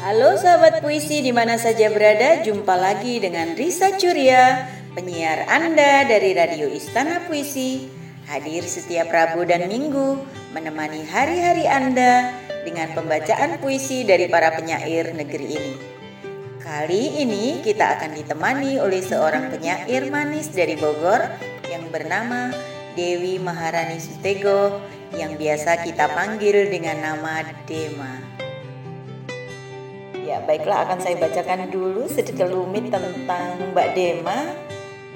Halo 0.00 0.32
sahabat 0.32 0.80
puisi 0.80 1.20
di 1.20 1.28
mana 1.28 1.60
saja 1.60 1.92
berada, 1.92 2.40
jumpa 2.40 2.72
lagi 2.72 3.20
dengan 3.20 3.52
Risa 3.52 4.00
Curia, 4.00 4.64
penyiar 4.96 5.44
Anda 5.44 6.08
dari 6.08 6.32
Radio 6.32 6.72
Istana 6.72 7.28
Puisi, 7.28 7.84
hadir 8.24 8.64
setiap 8.64 9.12
Rabu 9.12 9.44
dan 9.44 9.68
Minggu 9.68 10.24
menemani 10.56 11.04
hari-hari 11.04 11.68
Anda 11.68 12.32
dengan 12.64 12.96
pembacaan 12.96 13.60
puisi 13.60 14.08
dari 14.08 14.24
para 14.32 14.56
penyair 14.56 15.12
negeri 15.12 15.46
ini. 15.52 15.74
Kali 16.64 17.20
ini 17.20 17.60
kita 17.60 18.00
akan 18.00 18.16
ditemani 18.16 18.80
oleh 18.80 19.04
seorang 19.04 19.52
penyair 19.52 20.08
manis 20.08 20.48
dari 20.48 20.80
Bogor 20.80 21.28
yang 21.68 21.92
bernama 21.92 22.48
Dewi 22.96 23.36
Maharani 23.36 24.00
Sutego 24.00 24.80
yang 25.12 25.36
biasa 25.36 25.84
kita 25.84 26.08
panggil 26.08 26.72
dengan 26.72 27.04
nama 27.04 27.44
Dema. 27.68 28.19
Ya, 30.30 30.38
baiklah 30.46 30.86
akan 30.86 31.02
saya 31.02 31.18
bacakan 31.18 31.74
dulu 31.74 32.06
sedikit 32.06 32.46
lumit 32.46 32.86
tentang 32.86 33.58
Mbak 33.74 33.88
Dema. 33.98 34.54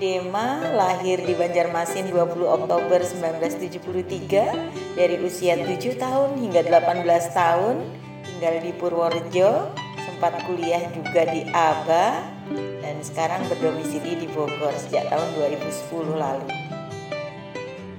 Dema 0.03 0.59
lahir 0.75 1.23
di 1.23 1.39
Banjarmasin 1.39 2.11
20 2.11 2.35
Oktober 2.43 2.99
1973 2.99 4.99
dari 4.99 5.17
usia 5.23 5.55
7 5.55 6.03
tahun 6.03 6.35
hingga 6.43 6.67
18 6.67 7.07
tahun 7.31 7.87
tinggal 8.27 8.55
di 8.59 8.75
Purworejo 8.75 9.71
sempat 10.03 10.35
kuliah 10.51 10.83
juga 10.91 11.31
di 11.31 11.47
Aba 11.55 12.19
dan 12.83 12.99
sekarang 12.99 13.47
berdomisili 13.47 14.19
di 14.19 14.27
Bogor 14.35 14.75
sejak 14.75 15.15
tahun 15.15 15.31
2010 15.39 16.11
lalu. 16.11 16.51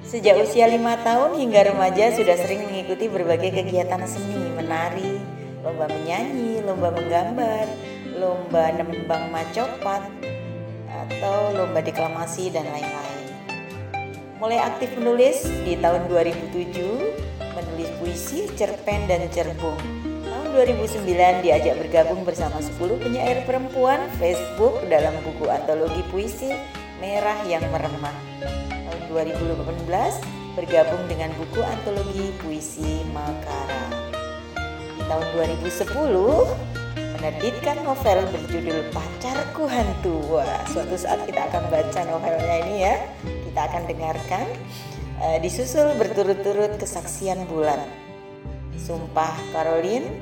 Sejak 0.04 0.36
usia 0.44 0.68
lima 0.68 1.00
tahun 1.00 1.40
hingga 1.40 1.72
remaja 1.72 2.12
sudah 2.12 2.36
sering 2.36 2.68
mengikuti 2.68 3.08
berbagai 3.08 3.56
kegiatan 3.56 4.04
seni, 4.04 4.52
menari, 4.52 5.25
lomba 5.66 5.90
menyanyi, 5.90 6.62
lomba 6.62 6.94
menggambar, 6.94 7.66
lomba 8.14 8.70
nembang 8.78 9.34
macopat, 9.34 10.06
atau 10.86 11.58
lomba 11.58 11.82
deklamasi 11.82 12.54
dan 12.54 12.70
lain-lain. 12.70 13.26
Mulai 14.38 14.62
aktif 14.62 14.94
menulis 14.94 15.42
di 15.66 15.74
tahun 15.82 16.06
2007, 16.06 16.70
menulis 17.58 17.90
puisi, 17.98 18.46
cerpen, 18.54 19.10
dan 19.10 19.26
cerbung. 19.34 19.82
Tahun 20.22 20.48
2009 20.54 21.42
diajak 21.42 21.82
bergabung 21.82 22.22
bersama 22.22 22.62
10 22.62 23.02
penyair 23.02 23.42
perempuan 23.50 24.06
Facebook 24.22 24.86
dalam 24.86 25.18
buku 25.26 25.50
antologi 25.50 26.06
puisi 26.14 26.54
Merah 27.02 27.42
yang 27.50 27.66
Meremah. 27.74 28.14
Tahun 28.70 29.02
2018 29.10 29.90
bergabung 30.54 31.04
dengan 31.10 31.34
buku 31.36 31.60
antologi 31.66 32.32
puisi 32.40 33.02
Makara 33.12 34.05
tahun 35.06 35.26
2010 35.62 36.96
menerbitkan 37.18 37.78
novel 37.86 38.20
berjudul 38.30 38.80
Pacarku 38.94 39.66
Hantu. 39.70 40.16
Wah, 40.30 40.62
suatu 40.70 40.98
saat 40.98 41.26
kita 41.26 41.50
akan 41.50 41.70
baca 41.74 42.00
novelnya 42.06 42.56
ini 42.66 42.76
ya. 42.86 42.96
Kita 43.24 43.62
akan 43.72 43.82
dengarkan 43.90 44.46
uh, 45.22 45.38
disusul 45.42 45.94
berturut-turut 45.98 46.78
kesaksian 46.78 47.46
bulan. 47.50 47.82
Sumpah 48.78 49.34
Caroline, 49.50 50.22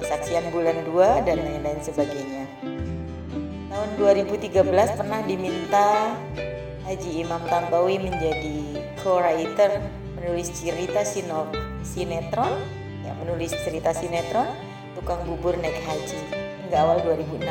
kesaksian 0.00 0.48
bulan 0.48 0.80
2 0.88 1.26
dan 1.28 1.36
lain-lain 1.40 1.80
sebagainya. 1.84 2.44
Tahun 3.70 3.90
2013 4.00 4.96
pernah 4.96 5.20
diminta 5.24 6.16
Haji 6.88 7.10
Imam 7.22 7.44
Tantowi 7.46 8.02
menjadi 8.02 8.82
co-writer 9.04 9.84
menulis 10.16 10.50
cerita 10.56 11.04
sinetron 11.84 12.79
yang 13.30 13.38
menulis 13.38 13.54
cerita 13.62 13.94
sinetron 13.94 14.50
Tukang 14.98 15.22
Bubur 15.22 15.54
Naik 15.54 15.86
Haji 15.86 16.18
hingga 16.66 16.82
awal 16.82 16.98
2016. 17.06 17.46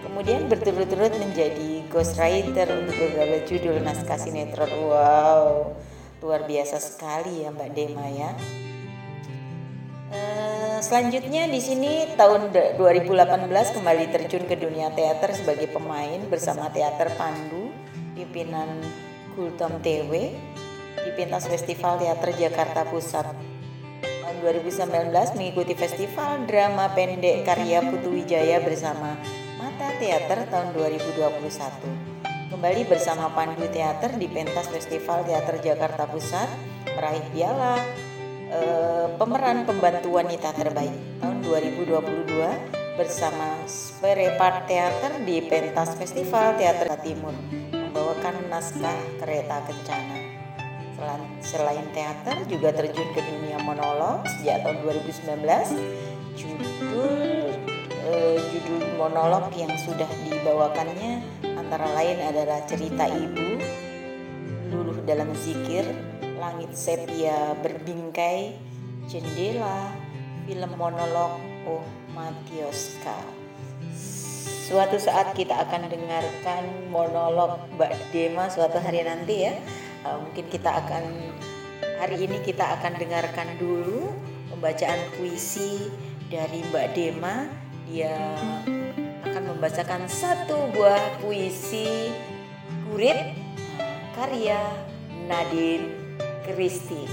Kemudian 0.00 0.48
berturut-turut 0.48 1.12
menjadi 1.20 1.84
ghostwriter 1.92 2.72
untuk 2.72 2.96
beberapa 2.96 3.44
judul 3.44 3.84
naskah 3.84 4.16
sinetron. 4.16 4.72
Wow, 4.72 5.76
luar 6.24 6.48
biasa 6.48 6.80
sekali 6.80 7.44
ya 7.44 7.52
Mbak 7.52 7.70
Dema 7.76 8.08
ya. 8.08 8.32
Uh, 10.08 10.80
selanjutnya 10.80 11.52
di 11.52 11.60
sini 11.60 12.08
tahun 12.16 12.48
2018 12.80 13.76
kembali 13.76 14.04
terjun 14.08 14.48
ke 14.48 14.56
dunia 14.56 14.88
teater 14.96 15.36
sebagai 15.36 15.68
pemain 15.68 16.24
bersama 16.32 16.72
Teater 16.72 17.12
Pandu 17.20 17.68
pimpinan 18.16 18.80
Kultom 19.36 19.84
TW 19.84 20.12
di 20.96 21.10
pentas 21.18 21.44
Festival 21.50 22.00
Teater 22.00 22.30
Jakarta 22.38 22.86
Pusat 22.88 23.54
2019 24.44 25.40
mengikuti 25.40 25.72
Festival 25.72 26.44
Drama 26.44 26.92
Pendek 26.92 27.48
Karya 27.48 27.80
Putu 27.80 28.12
Wijaya 28.12 28.60
bersama 28.60 29.16
Mata 29.56 29.88
Teater 29.96 30.44
tahun 30.52 30.76
2021. 30.76 32.52
Kembali 32.52 32.82
bersama 32.84 33.32
Pandu 33.32 33.64
Teater 33.72 34.20
di 34.20 34.28
pentas 34.28 34.68
Festival 34.68 35.24
Teater 35.24 35.64
Jakarta 35.64 36.04
Pusat 36.04 36.48
meraih 36.92 37.24
piala 37.32 37.80
e, 38.52 38.60
pemeran 39.16 39.64
pembantu 39.64 40.12
wanita 40.12 40.52
terbaik 40.52 40.92
tahun 41.24 41.40
2022 41.40 43.00
bersama 43.00 43.64
Sperepart 43.64 44.68
Teater 44.68 45.24
di 45.24 45.40
pentas 45.40 45.96
Festival 45.96 46.52
Teater 46.60 46.92
Timur 47.00 47.32
membawakan 47.72 48.52
naskah 48.52 49.00
Kereta 49.24 49.64
Kencana. 49.64 50.23
Selain 51.44 51.86
teater 51.92 52.40
juga 52.48 52.72
terjun 52.72 53.12
ke 53.12 53.20
dunia 53.20 53.60
monolog 53.60 54.24
sejak 54.26 54.64
tahun 54.64 54.80
2019. 54.80 55.44
Judul 56.34 57.52
eh, 58.10 58.38
judul 58.50 58.96
monolog 58.96 59.52
yang 59.54 59.70
sudah 59.76 60.08
dibawakannya 60.24 61.20
antara 61.44 61.84
lain 61.94 62.18
adalah 62.24 62.64
cerita 62.64 63.06
ibu, 63.06 63.60
luluh 64.72 64.98
dalam 65.04 65.30
zikir, 65.36 65.84
langit 66.40 66.72
sepia 66.72 67.54
berbingkai, 67.60 68.56
jendela, 69.06 69.92
film 70.48 70.72
monolog 70.80 71.38
Oh 71.64 71.84
Matioska. 72.16 73.20
Suatu 74.64 74.96
saat 74.96 75.36
kita 75.36 75.60
akan 75.68 75.92
dengarkan 75.92 76.88
monolog 76.88 77.68
Mbak 77.76 77.92
Dema 78.16 78.48
suatu 78.48 78.80
hari 78.80 79.04
nanti 79.04 79.44
ya 79.44 79.54
uh, 80.04 80.18
mungkin 80.20 80.46
kita 80.52 80.70
akan 80.70 81.04
hari 81.98 82.28
ini 82.28 82.38
kita 82.44 82.78
akan 82.80 83.00
dengarkan 83.00 83.48
dulu 83.56 84.12
pembacaan 84.52 85.00
puisi 85.16 85.88
dari 86.28 86.62
Mbak 86.70 86.86
Dema. 86.94 87.48
Dia 87.88 88.16
akan 89.28 89.42
membacakan 89.56 90.08
satu 90.08 90.72
buah 90.72 91.20
puisi 91.20 92.12
kurit 92.88 93.36
karya 94.16 94.60
Nadine 95.26 95.90
Kristi. 96.46 97.04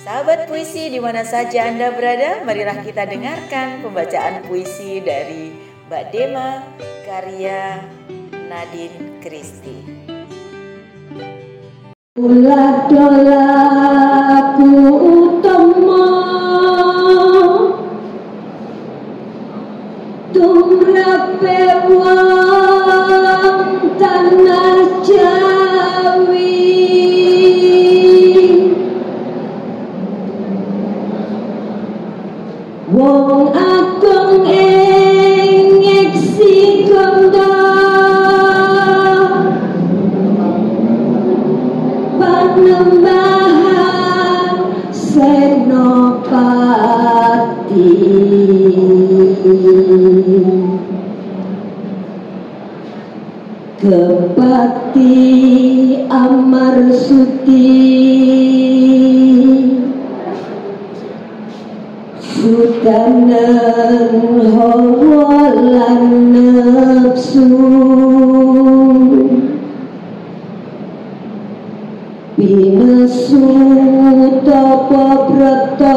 Sahabat 0.00 0.48
puisi 0.48 0.90
di 0.90 0.98
mana 0.98 1.22
saja 1.22 1.68
Anda 1.70 1.92
berada, 1.92 2.42
marilah 2.42 2.82
kita 2.82 3.04
dengarkan 3.04 3.84
pembacaan 3.84 4.42
puisi 4.48 4.98
dari 5.04 5.54
Mbak 5.86 6.04
Dema 6.10 6.66
karya 7.06 7.84
Nadine 8.48 9.22
Kristi. 9.22 9.79
Ulah 12.20 12.84
dolaku 12.92 14.68
utama 15.08 15.69
Kepati 53.80 55.16
Amar 56.12 56.92
Suti. 56.92 57.64
Sudanan 62.20 63.72
hawa 64.52 65.56
lan 65.56 66.04
nafsu. 66.28 67.48
Binesu 72.36 73.48
tapa 74.44 75.04
brata 75.24 75.96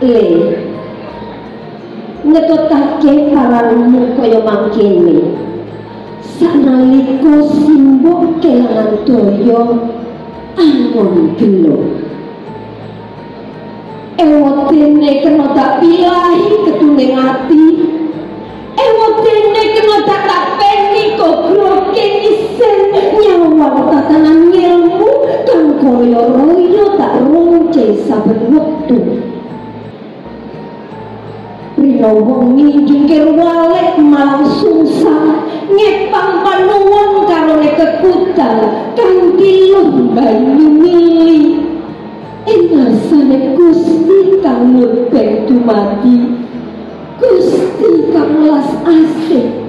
le 0.00 0.24
ngetotake 2.24 3.12
parangmu 3.32 4.16
kaya 4.16 4.40
mangkene. 4.40 5.20
Sanalika 6.24 7.44
simbok 7.52 8.40
kelangan 8.40 9.04
daya 9.04 9.60
angon 10.56 11.36
gelo. 11.36 11.76
Ewotene 14.20 15.10
kena 15.20 15.46
tak 15.52 15.84
pilahi 15.84 16.48
ketuning 16.64 17.16
ati. 17.16 17.64
Ewotene 18.76 19.62
kena 19.76 19.96
tak 20.08 20.22
tak 20.28 20.44
peni 20.56 21.16
kok 21.20 21.36
groke 21.52 22.06
isen 22.24 22.88
nyawang 23.20 23.84
tatanan 23.88 24.48
ilmu 24.48 25.12
kang 25.44 25.76
kaya 25.76 26.20
royo 26.24 26.84
tak 26.96 27.20
ronce 27.20 28.00
saben 28.08 28.39
Rino 32.00 32.16
wengi 32.16 32.80
jengkir 32.88 33.28
walek 33.36 34.00
malam 34.00 34.40
sungsang 34.56 35.44
ngepang 35.68 36.40
panuwun 36.40 37.28
karo 37.28 37.60
kekutal 37.60 38.88
kang 38.96 39.36
dilung 39.36 40.16
banyu 40.16 40.80
mili 40.80 41.60
Inasane 42.48 43.52
Gusti 43.52 44.40
kang 44.40 44.80
murbeng 44.80 45.44
dumadi 45.44 46.40
Gusti 47.20 48.08
kang 48.16 48.48
las 48.48 48.70
asih. 48.88 49.60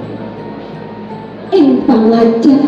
Ing 1.52 1.84
pangajak 1.84 2.64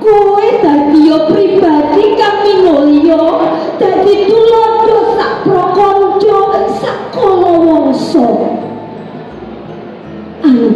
kowe 0.00 0.46
dadi 0.64 1.04
pribadi 1.04 2.04
kang 2.16 2.36
minulya 2.48 3.44
dadi 3.76 4.24
tulodo 4.24 5.17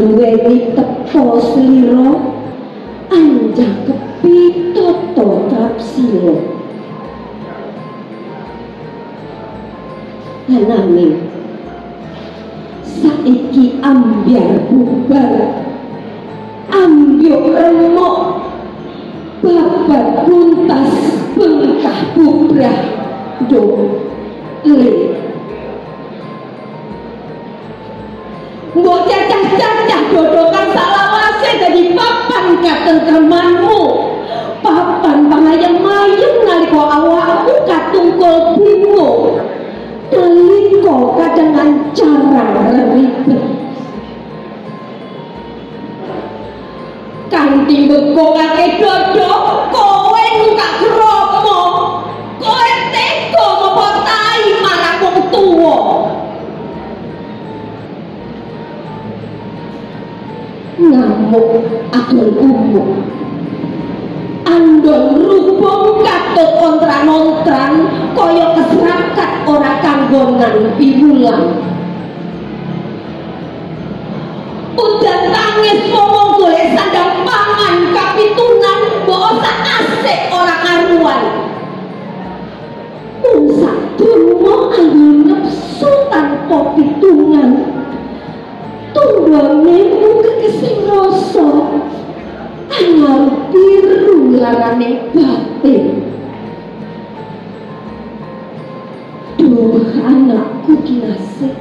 anduweni 0.03 0.75
tepo 0.75 1.41
slira 1.41 2.11
anjakepi 3.11 4.37
tata 4.75 5.27
trapsila 5.49 6.35
ananging 10.51 11.23
saiki 12.83 13.79
ambyar 13.79 14.67
bubar 14.67 15.55
ambyuk 16.67 17.47
remuk 17.55 18.19
babat 19.39 20.27
buntas 20.27 20.93
bengkah 21.39 21.99
bubrah 22.19 22.79
do 23.47 23.63
le 24.67 25.12
genggamanmu 32.93 33.81
papan 34.61 35.33
pangayang 35.33 35.81
mayem 35.81 36.35
naliko 36.45 36.81
awakmu 36.85 37.55
katungkul 37.65 38.53
bimu 38.61 39.09
naliko 40.13 41.17
kadangan 41.17 41.89
cara 41.97 42.45
ribu 42.93 43.37
kanti 47.33 47.77
beko 47.89 48.25
kake 48.37 48.67
dodo 48.77 49.32
ngamuk 60.81 61.49
adol 61.93 62.31
umum 62.41 62.89
andon 64.49 65.05
rubung 65.21 66.01
katut 66.01 66.51
ontran-ontran 66.61 67.73
kaya 68.17 68.47
keserakat 68.57 69.31
ora 69.45 69.73
kanggonan 69.85 70.73
piwulan 70.81 71.41
udan 74.77 75.21
tangis 75.29 75.81
ngomong 75.93 76.41
golek 76.41 76.73
sandang 76.73 77.23
pangan 77.23 77.77
kapitunan 77.93 78.81
mbok 79.05 79.45
sak 79.45 79.59
asik 79.79 80.21
ora 80.33 80.57
karuan. 80.65 81.23
Mung 83.23 83.47
durmo 83.99 84.73
anggo 84.75 85.11
nepsu 85.27 85.91
tanpa 86.11 86.59
pitungan. 86.75 87.51
Tunggone 88.93 89.92
mung 90.43 90.51
kekesing 90.51 90.91
rasa. 90.91 91.49
Anyar 92.73 93.23
biru 93.53 94.35
larane 94.43 95.13
batin. 95.15 95.85
Duh 99.39 99.87
anakku 100.03 100.83
kinasih 100.87 101.55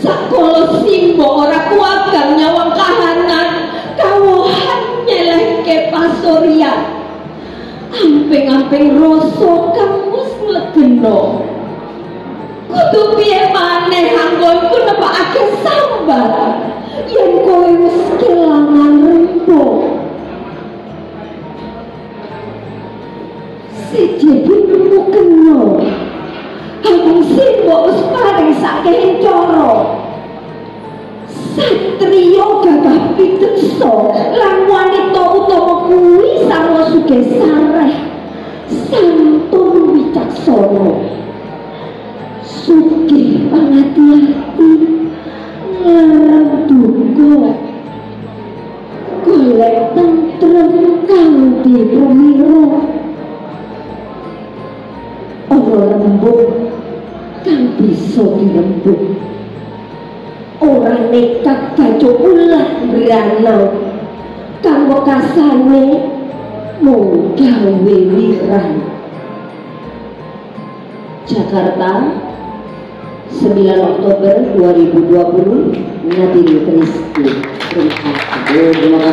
Sakolo 0.00 0.80
simbo 0.80 1.44
ora 1.44 1.68
kuagang 1.68 2.40
nyawang 2.40 2.72
kahanan 2.72 3.48
kawohan 4.00 5.04
nyelehke 5.04 5.92
pasorian 5.92 6.88
amping-amping 7.92 8.96
rasa 8.96 9.52
wis 10.08 10.30
nglegeno 10.40 11.44
kudu 12.70 13.18
piye 13.18 13.50
maneh 13.50 14.14
anggonku 14.14 14.76
nepakake 14.86 15.42
sambar. 15.66 16.30
Yen 17.10 17.42
kowe 17.42 17.70
wis 17.82 17.98
kelangan 18.22 18.94
rembug 19.02 19.98
siji 23.90 24.46
binmu 24.46 25.10
kena. 25.10 25.60
Abang 26.86 27.22
simbok 27.34 27.80
wis 27.90 28.00
paring 28.14 28.54
saking 28.62 29.18
cara 29.18 29.98
Satrio 31.50 32.62
gagah 32.62 33.18
piteksa 33.18 33.94
lan 34.38 34.70
wanita 34.70 35.22
utama 35.34 35.90
kuwi 35.90 36.46
sarwa 36.46 36.86
sugih 36.94 37.26
sareh. 37.26 37.90
Santun 38.70 39.98
wicaksana 39.98 41.09
sugih 42.60 43.48
pangati-ati 43.48 44.72
larang 45.80 46.68
duka 46.68 47.56
golek 49.24 49.76
tentrem 49.96 50.72
kanthi 51.08 51.76
pramila 51.88 52.80
ana 55.48 55.80
lembut 55.88 56.40
kang 57.40 57.80
bisa 57.80 58.24
dirembuk 58.36 59.00
ora 60.60 61.08
nekat 61.08 61.60
gajo 61.80 62.10
ulah 62.20 62.68
brana 62.92 63.56
kanggo 64.60 64.98
kasane 65.08 65.84
mung 66.84 67.32
gawe 67.32 67.72
wiran 67.88 68.84
Jakarta 71.24 71.92
9 73.38 73.80
Oktober 73.80 74.34
2020 74.58 76.10
Nadine 76.10 76.58
Kristi 76.66 77.24
Terima 78.50 78.98
kasih. 78.98 79.10